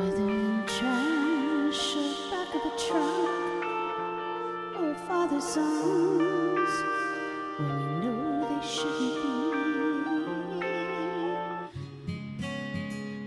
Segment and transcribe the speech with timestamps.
[0.00, 3.62] Whether trash or back of a truck
[4.80, 5.76] or father's where
[7.58, 7.66] we
[8.00, 9.30] know they shouldn't be.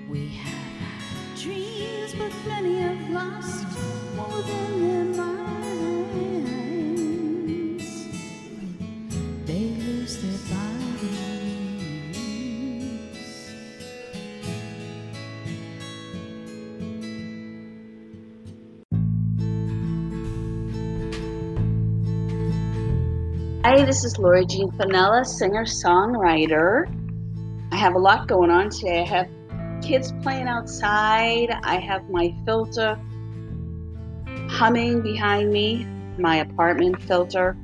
[0.10, 3.68] We have had dreams, but many have lost
[4.16, 5.33] more than their minds.
[23.76, 26.86] Hi, this is Lori Jean Finella, singer songwriter.
[27.72, 29.02] I have a lot going on today.
[29.02, 29.28] I have
[29.82, 31.50] kids playing outside.
[31.64, 33.00] I have my filter
[34.48, 35.88] humming behind me,
[36.20, 37.58] my apartment filter.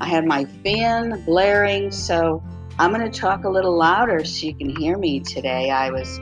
[0.00, 2.42] I have my fan blaring, so
[2.80, 5.70] I'm going to talk a little louder so you can hear me today.
[5.70, 6.18] I was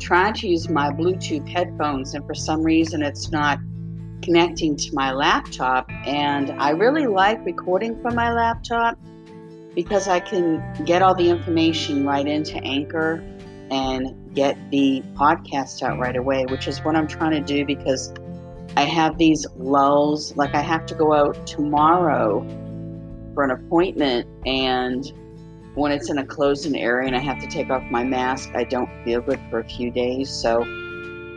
[0.00, 3.58] trying to use my Bluetooth headphones, and for some reason, it's not
[4.22, 5.90] connecting to my laptop.
[6.06, 8.98] And I really like recording from my laptop
[9.74, 13.22] because I can get all the information right into Anchor
[13.70, 18.12] and get the podcast out right away, which is what I'm trying to do because
[18.76, 20.36] I have these lulls.
[20.36, 22.40] Like I have to go out tomorrow
[23.34, 25.04] for an appointment, and
[25.74, 28.62] when it's in a closed-in area and I have to take off my mask, I
[28.62, 30.30] don't feel good for a few days.
[30.30, 30.62] So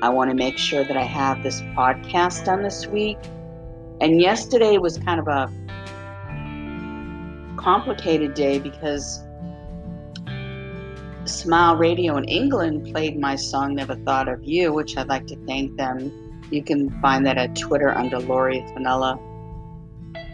[0.02, 3.18] I want to make sure that I have this podcast done this week.
[4.00, 5.52] And yesterday was kind of a
[7.58, 9.24] complicated day because
[11.26, 15.36] Smile Radio in England played my song Never Thought of You, which I'd like to
[15.48, 16.44] thank them.
[16.52, 19.20] You can find that at Twitter under Lori Finella,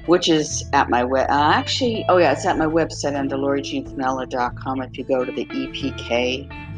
[0.07, 1.29] which is at my web.
[1.29, 4.81] Uh, actually, oh yeah, it's at my website under LoriJeanFinella.com.
[4.81, 6.72] If you go to the EPK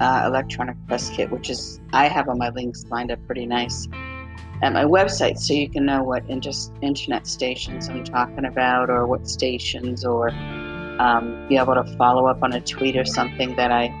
[0.00, 3.86] uh, electronic press kit, which is I have on my links lined up pretty nice
[4.62, 6.50] at my website, so you can know what inter-
[6.82, 10.30] internet stations I'm talking about, or what stations, or
[10.98, 13.94] um, be able to follow up on a tweet or something that I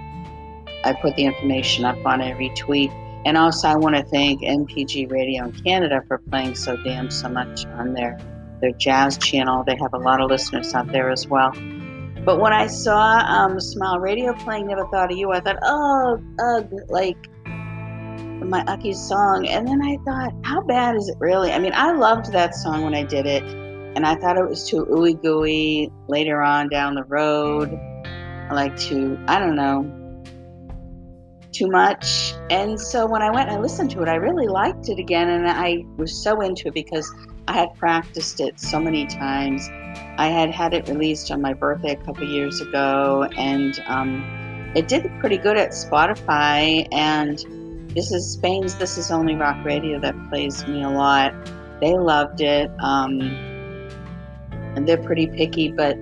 [0.84, 2.90] I put the information up on every tweet.
[3.26, 7.28] And also, I want to thank MPG Radio in Canada for playing so damn so
[7.28, 8.18] much on their
[8.60, 9.64] their jazz channel.
[9.64, 11.52] They have a lot of listeners out there as well.
[12.24, 16.22] But when I saw um, Smile Radio playing Never Thought of You, I thought, oh,
[16.38, 17.16] ugh, like
[17.46, 19.46] my Ucky song.
[19.46, 21.50] And then I thought, how bad is it really?
[21.50, 24.68] I mean, I loved that song when I did it, and I thought it was
[24.68, 27.72] too ooey gooey later on down the road.
[28.04, 29.90] I like to, I don't know,
[31.52, 32.34] too much.
[32.50, 35.28] And so when I went and I listened to it, I really liked it again,
[35.30, 37.10] and I was so into it because
[37.48, 39.68] I had practiced it so many times.
[40.18, 44.88] I had had it released on my birthday a couple years ago, and um, it
[44.88, 46.86] did pretty good at Spotify.
[46.92, 47.38] And
[47.94, 51.34] this is Spain's This Is Only Rock Radio that plays me a lot.
[51.80, 53.20] They loved it, um,
[54.76, 55.72] and they're pretty picky.
[55.72, 55.96] But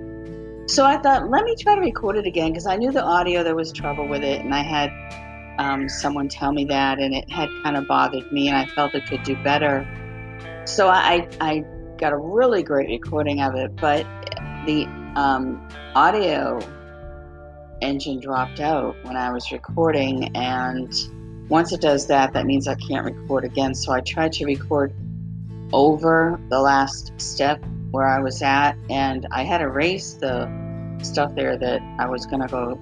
[0.66, 3.42] so I thought, let me try to record it again because I knew the audio
[3.42, 4.90] there was trouble with it, and I had
[5.58, 8.94] um, someone tell me that, and it had kind of bothered me, and I felt
[8.94, 9.86] it could do better.
[10.68, 11.64] So I, I
[11.96, 14.04] got a really great recording of it, but
[14.66, 14.84] the
[15.16, 16.60] um, audio
[17.80, 20.92] engine dropped out when I was recording, and
[21.48, 23.74] once it does that, that means I can't record again.
[23.74, 24.92] So I tried to record
[25.72, 30.50] over the last step where I was at, and I had erased the
[31.02, 32.78] stuff there that I was going to go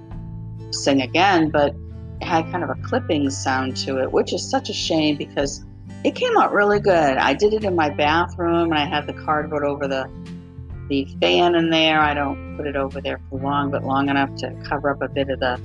[0.71, 1.73] sing again, but
[2.19, 5.63] it had kind of a clipping sound to it, which is such a shame because
[6.07, 7.17] it came out really good.
[7.17, 10.09] I did it in my bathroom, and I had the cardboard over the
[10.87, 11.99] the fan in there.
[11.99, 15.09] I don't put it over there for long, but long enough to cover up a
[15.09, 15.59] bit of the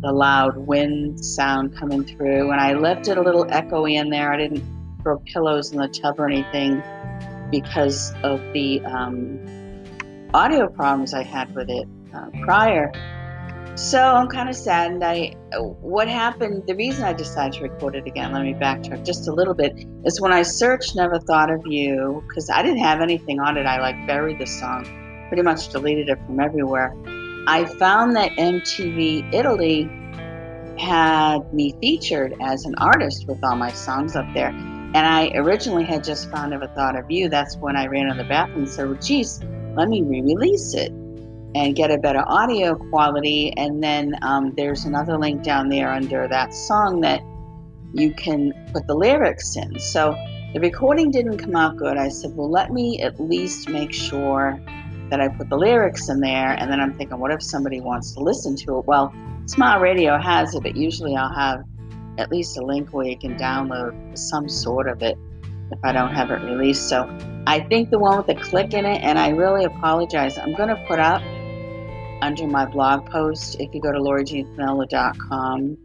[0.00, 2.50] the loud wind sound coming through.
[2.50, 4.32] And I left it a little echoey in there.
[4.32, 4.64] I didn't
[5.02, 6.82] throw pillows in the tub or anything
[7.52, 9.38] because of the um,
[10.34, 12.90] audio problems I had with it uh, prior.
[13.78, 15.04] So I'm kind of saddened.
[15.04, 15.36] I
[15.80, 16.64] what happened?
[16.66, 18.32] The reason I decided to record it again.
[18.32, 19.72] Let me backtrack just a little bit.
[20.04, 23.66] Is when I searched "Never Thought of You" because I didn't have anything on it.
[23.66, 24.84] I like buried the song,
[25.28, 26.92] pretty much deleted it from everywhere.
[27.46, 29.88] I found that MTV Italy
[30.76, 34.48] had me featured as an artist with all my songs up there.
[34.48, 37.28] And I originally had just found Never Thought of You.
[37.28, 39.40] That's when I ran in the bathroom and said, well, geez,
[39.76, 40.92] let me re release it
[41.54, 43.52] and get a better audio quality.
[43.56, 47.22] And then um, there's another link down there under that song that
[47.92, 49.78] you can put the lyrics in.
[49.78, 50.14] So
[50.54, 51.96] the recording didn't come out good.
[51.96, 54.60] I said, well, let me at least make sure
[55.10, 56.52] that I put the lyrics in there.
[56.52, 58.84] And then I'm thinking, what if somebody wants to listen to it?
[58.86, 59.12] Well,
[59.46, 61.64] Smile Radio has it, but usually I'll have
[62.18, 65.16] at least a link where you can download some sort of it
[65.70, 66.88] if I don't have it released.
[66.88, 67.08] So
[67.46, 70.36] I think the one with the click in it, and I really apologize.
[70.36, 71.22] I'm going to put up
[72.22, 75.78] under my blog post if you go to lorijeanfinella.com.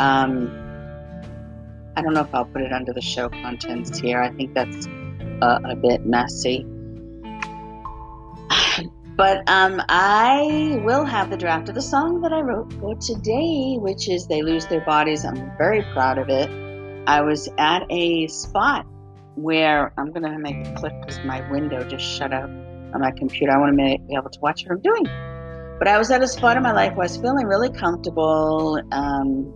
[0.00, 0.62] Um,
[1.96, 4.20] I don't know if I'll put it under the show contents here.
[4.20, 6.66] I think that's a, a bit messy.
[9.14, 13.76] But um, I will have the draft of the song that I wrote for today,
[13.78, 15.26] which is They Lose Their Bodies.
[15.26, 16.48] I'm very proud of it.
[17.06, 18.86] I was at a spot
[19.34, 23.10] where I'm going to make a clip because my window just shut up on my
[23.10, 23.52] computer.
[23.52, 25.31] I want to be able to watch what I'm doing.
[25.82, 28.80] But I was at a spot in my life where I was feeling really comfortable,
[28.92, 29.52] um,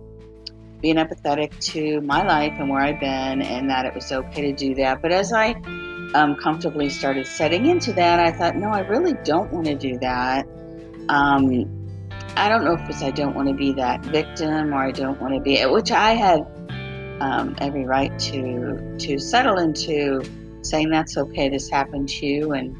[0.81, 4.51] being empathetic to my life and where I've been, and that it was okay to
[4.51, 5.01] do that.
[5.01, 5.51] But as I
[6.15, 9.97] um, comfortably started setting into that, I thought, no, I really don't want to do
[9.99, 10.45] that.
[11.07, 11.65] Um,
[12.35, 15.21] I don't know if it's I don't want to be that victim or I don't
[15.21, 16.41] want to be, which I had
[17.21, 20.23] um, every right to to settle into
[20.61, 21.47] saying that's okay.
[21.47, 22.75] This happened to you, and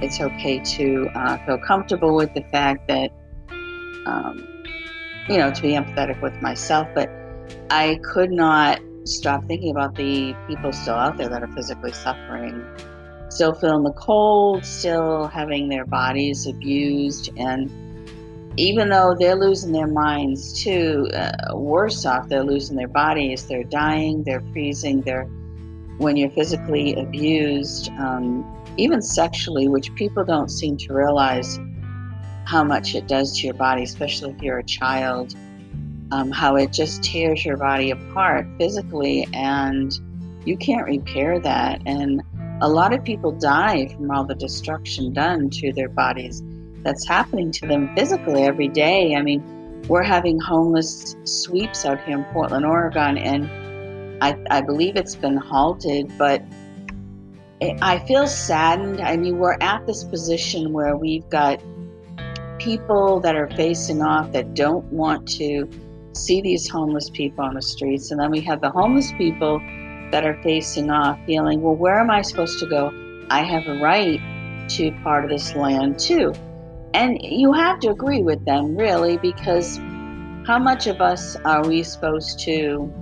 [0.00, 3.10] it's okay to uh, feel comfortable with the fact that
[4.06, 4.46] um,
[5.28, 6.88] you know to be empathetic with myself.
[6.94, 7.10] But
[7.70, 12.64] I could not stop thinking about the people still out there that are physically suffering,
[13.28, 17.70] still feeling the cold, still having their bodies abused, and
[18.56, 23.64] even though they're losing their minds too, uh, worse off, they're losing their bodies, they're
[23.64, 25.28] dying, they're freezing, they're
[25.98, 28.44] when you're physically abused, um,
[28.76, 31.58] even sexually, which people don't seem to realize
[32.46, 35.34] how much it does to your body, especially if you're a child
[36.12, 39.98] um, how it just tears your body apart physically, and
[40.44, 41.82] you can't repair that.
[41.86, 42.22] And
[42.60, 46.42] a lot of people die from all the destruction done to their bodies
[46.82, 49.16] that's happening to them physically every day.
[49.16, 49.42] I mean,
[49.88, 55.36] we're having homeless sweeps out here in Portland, Oregon, and I, I believe it's been
[55.36, 56.42] halted, but
[57.80, 59.00] I feel saddened.
[59.00, 61.62] I mean, we're at this position where we've got
[62.58, 65.68] people that are facing off that don't want to
[66.12, 68.10] see these homeless people on the streets.
[68.10, 69.58] And then we have the homeless people
[70.10, 72.92] that are facing off, feeling, well, where am I supposed to go?
[73.30, 74.20] I have a right
[74.70, 76.32] to part of this land too.
[76.94, 79.78] And you have to agree with them, really, because
[80.46, 82.92] how much of us are we supposed to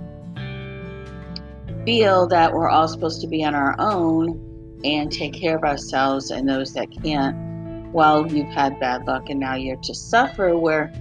[1.85, 4.42] feel that we're all supposed to be on our own
[4.83, 7.93] and take care of ourselves and those that can't?
[7.93, 10.91] Well, you've had bad luck and now you're to suffer where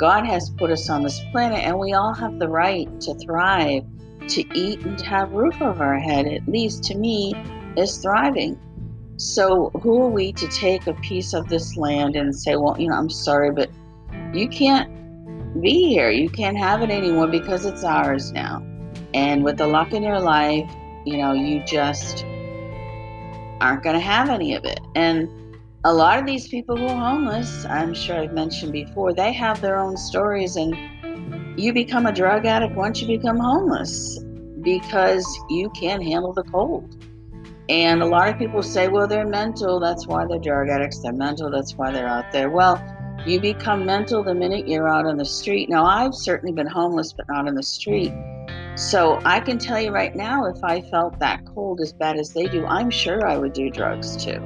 [0.00, 3.84] God has put us on this planet, and we all have the right to thrive,
[4.28, 6.26] to eat, and to have roof over our head.
[6.26, 7.34] At least to me,
[7.76, 8.58] is thriving.
[9.18, 12.88] So, who are we to take a piece of this land and say, well, you
[12.88, 13.70] know, I'm sorry, but
[14.32, 14.90] you can't
[15.60, 16.10] be here.
[16.10, 18.64] You can't have it anymore because it's ours now.
[19.12, 20.70] And with the luck in your life,
[21.04, 22.24] you know, you just
[23.60, 24.80] aren't going to have any of it.
[24.94, 25.28] And
[25.84, 29.60] a lot of these people who are homeless, I'm sure I've mentioned before, they have
[29.60, 30.76] their own stories, and
[31.58, 34.18] you become a drug addict once you become homeless
[34.62, 37.04] because you can't handle the cold.
[37.68, 41.12] And a lot of people say, well, they're mental, that's why they're drug addicts, they're
[41.12, 42.50] mental, that's why they're out there.
[42.50, 42.82] Well,
[43.26, 45.68] you become mental the minute you're out on the street.
[45.68, 48.12] Now, I've certainly been homeless, but not on the street.
[48.80, 52.32] So I can tell you right now, if I felt that cold as bad as
[52.32, 54.42] they do, I'm sure I would do drugs too.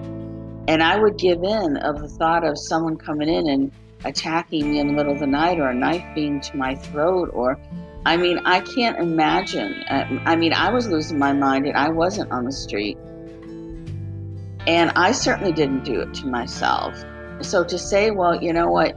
[0.66, 3.70] And I would give in of the thought of someone coming in and
[4.04, 7.30] attacking me in the middle of the night or a knife being to my throat
[7.32, 7.60] or
[8.04, 9.84] I mean, I can't imagine.
[9.84, 12.98] Uh, I mean, I was losing my mind and I wasn't on the street.
[14.66, 17.00] And I certainly didn't do it to myself.
[17.40, 18.96] So to say, well, you know what,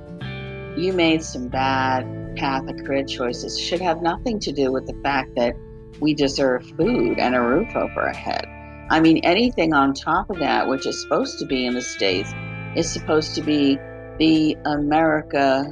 [0.75, 4.99] you made some bad path of career choices should have nothing to do with the
[5.03, 5.55] fact that
[5.99, 8.45] we deserve food and a roof over our head.
[8.89, 12.31] I mean, anything on top of that, which is supposed to be in the States,
[12.75, 13.77] is supposed to be
[14.19, 15.69] the America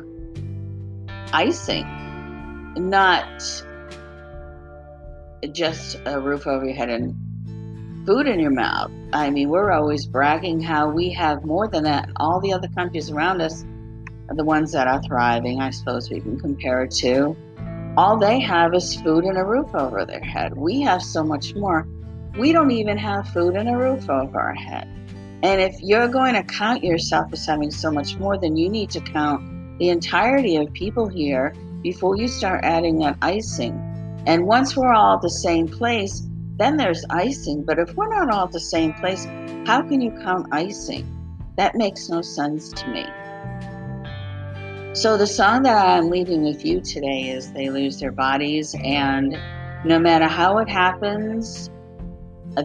[1.32, 1.86] icing,
[2.90, 3.26] not
[5.52, 7.16] just a roof over your head and
[8.06, 8.92] food in your mouth.
[9.14, 12.10] I mean, we're always bragging how we have more than that.
[12.18, 13.64] All the other countries around us
[14.30, 17.36] the ones that are thriving, I suppose we can compare it to.
[17.98, 20.58] All they have is food and a roof over their head.
[20.58, 21.88] We have so much more
[22.38, 24.90] we don't even have food and a roof over our head.
[25.44, 28.90] And if you're going to count yourself as having so much more, then you need
[28.92, 33.74] to count the entirety of people here before you start adding that icing.
[34.26, 36.24] And once we're all at the same place,
[36.58, 37.64] then there's icing.
[37.64, 39.26] But if we're not all at the same place,
[39.66, 41.10] how can you count icing?
[41.56, 43.06] That makes no sense to me.
[44.96, 48.74] So, the song that I'm leaving with you today is They Lose Their Bodies.
[48.82, 49.38] And
[49.84, 51.70] no matter how it happens,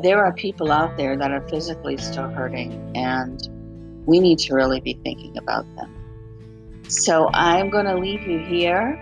[0.00, 3.48] there are people out there that are physically still hurting, and
[4.06, 6.84] we need to really be thinking about them.
[6.86, 8.96] So, I'm going to leave you here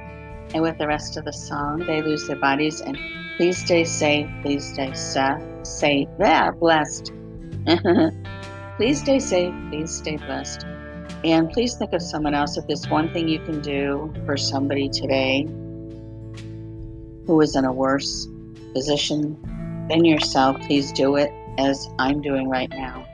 [0.54, 2.80] and with the rest of the song, They Lose Their Bodies.
[2.80, 2.96] And
[3.36, 4.26] please stay safe.
[4.40, 5.42] Please stay safe.
[5.64, 6.08] Safe.
[6.18, 7.12] Yeah, blessed.
[8.78, 9.54] please stay safe.
[9.68, 10.64] Please stay blessed.
[11.24, 12.56] And please think of someone else.
[12.56, 15.42] If there's one thing you can do for somebody today
[17.26, 18.28] who is in a worse
[18.72, 23.07] position than yourself, please do it as I'm doing right now.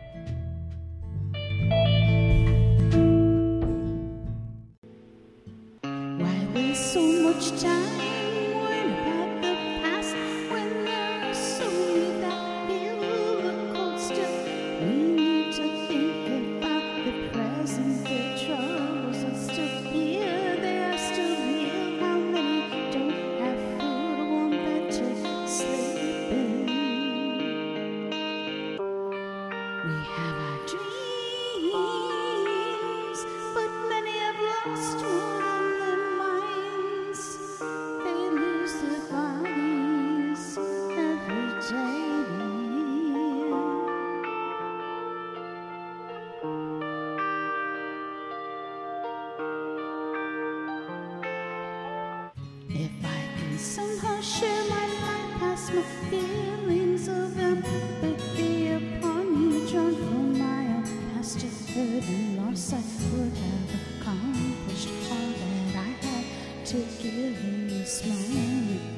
[52.76, 59.94] If I can somehow share my life past my feelings of empathy upon you, drawn
[59.94, 62.82] from my own past to hurt and loss, I
[63.14, 68.93] would have accomplished all that I had to give in this moment